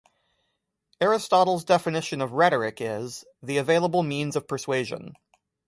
[0.99, 5.13] Aristotle's definition of rhetoric is: the available means of persuasion.